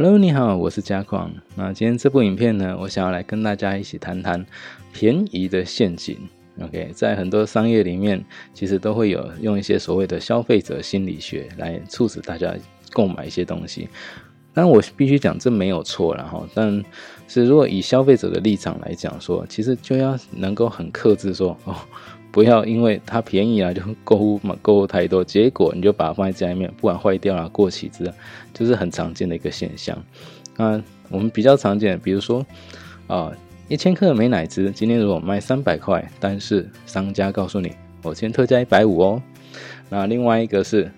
[0.00, 1.28] Hello，你好，我是嘉矿。
[1.56, 4.46] 那今天这部影片呢，我想要来跟大家一起谈谈
[4.92, 6.16] 便宜的陷阱。
[6.60, 8.24] OK，在很多商业里面，
[8.54, 12.54] 其实都会有用一些所谓的消费者心理学来促使大家
[12.92, 13.88] 购买一些东西。
[14.54, 16.80] 但我必须讲，这没有错，然后，但
[17.28, 21.76] 是如果以消费者的立场来讲，说其实就要能够很克制，说哦。
[22.30, 28.12] 不要因为它便宜啊，就购物嘛，购物太多，结果你就把它放在家里面，不管坏掉了、过期之类，
[28.52, 29.98] 就是很常见的一个现象。
[30.54, 32.44] 那我们比较常见的，比如说
[33.06, 33.32] 啊，
[33.66, 37.72] 一千克的美奶滋今天如果卖三百块，但是商家告诉你
[38.02, 39.22] 我今天特价一百五哦。
[39.88, 40.88] 那另外一个是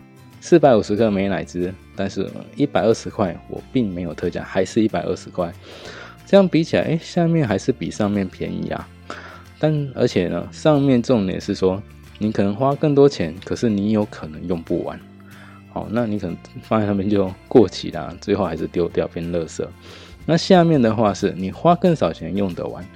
[0.40, 5.50] 四百五十克美奶滋，但是一百二十块，我并没有特价，还是一百二十块。
[6.30, 8.88] 这样比起来，哎，下面还是比上面便宜啊。
[9.58, 11.82] 但而且呢，上面重点是说，
[12.18, 14.96] 你可能花更多钱，可是你有可能用不完。
[15.72, 19.66] 好，那你可能放在上面就过期了，最后还是丢掉变垃圾。
[20.24, 22.86] 那下面的话是你花更少钱用得完，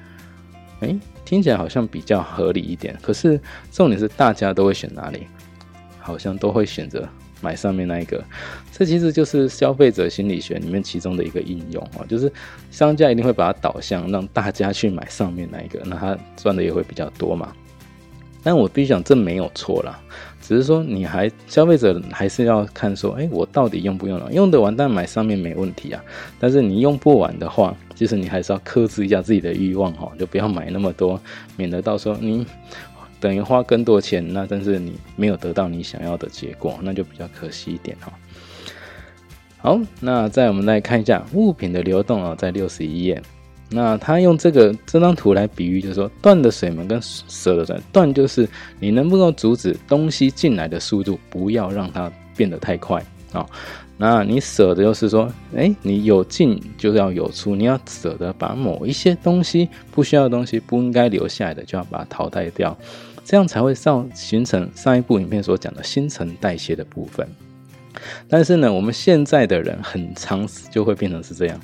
[0.79, 2.97] 哎，听起来好像比较合理一点。
[3.03, 3.41] 可是
[3.73, 5.27] 重点是大家都会选哪里？
[5.99, 7.09] 好像都会选择。
[7.45, 8.25] 买上面那一个，
[8.73, 12.33] 这其实就是消费者心理学里面其中的一个应用啊，就是
[12.71, 17.53] 商家一定会把它导向让大家去买上面那一个，那他赚的也会比较多嘛。
[18.43, 19.99] 但我必须讲，这没有错啦，
[20.41, 24.31] 只是说你还消费者还是要看说，哎，我到底用不用了？
[24.33, 26.03] 用得完，但买上面没问题啊。
[26.39, 31.21] 但是你用不完的话，其实你还是要克制一下自己的欲望哈，就不要买那么多，
[31.57, 32.47] 免得到时候你。
[33.25, 38.13] 等于花更多钱，那但是你没有得到你想要的结果，那就比较可惜一点哈。
[39.57, 43.23] 好，那再我们来看一下物品的流动啊，在六十一页，
[43.71, 48.47] 那他用这个这张图来比喻，就是说断的水门跟舍的水断，就是
[48.79, 53.47] 你能不能阻止东西进来的速度，不要让它变得太快啊。
[53.97, 62.77] 那你舍的就是说，哎，你有进就是要有出，你要舍得把某一些东西不需要的东西不应该留下来的，就要把它淘汰掉。
[63.25, 67.27] 这样才会上形成上一部影片所讲的新陈代谢的部分。
[68.29, 71.59] 但是呢，我们现在的人很长就会变成是这样：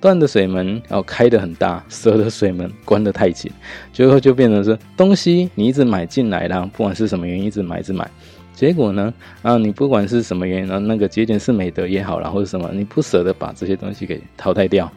[0.00, 3.50] 断的水门哦开的很大，蛇的水门关的太紧，
[3.92, 8.08] 最后就变成是东西你一直买进来啦，不管是什么原因一直买一直买，
[8.54, 9.12] 结果呢
[9.42, 14.90] 啊你不管是什么原因，呢那个节俭是美德也好啦，或者什么，你不舍得把这些东西给淘汰掉，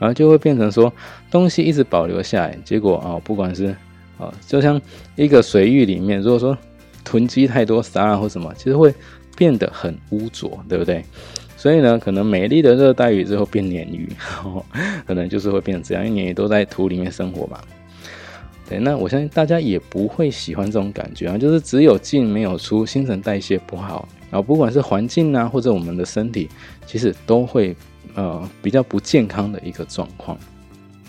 [0.00, 0.92] 然后就会变成说
[1.30, 3.74] 东西一直保留下来，结果啊不管是
[4.18, 4.80] 啊，就像
[5.16, 6.56] 一个水域里面，如果说
[7.04, 8.92] 囤积太多沙啊或什么，其实会
[9.36, 11.04] 变得很污浊，对不对？
[11.56, 14.08] 所以呢，可能美丽的热带鱼之后变鲶鱼，
[15.06, 17.58] 可能就是会变成这样，因为鲶鱼都在土里面生活嘛。
[18.68, 26.48] 对，那我相信大家也不会喜欢这种感觉啊，就是只有进没有出，新陈代谢不好，然后不管是环境啊，或者我们的身体，
[26.86, 27.74] 其实都会
[28.14, 30.38] 呃比较不健康的一个状况。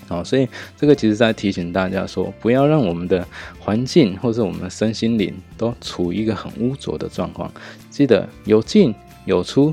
[0.09, 3.23] 好，所以这个其实在提醒大家说，不要让我们的
[3.59, 7.51] 环境或者我们的身心灵都处于一个很污浊的状况。
[7.91, 8.93] 记得有进
[9.25, 9.71] 有出，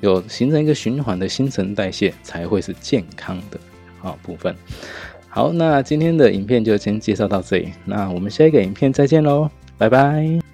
[0.00, 3.60] 有形成一个循环的新陈代谢，才会是健康的
[4.02, 4.56] 啊部分。
[5.28, 10.53] 好，那今天的影片就先介绍到这里，那我们下一个影片再见喽，拜拜。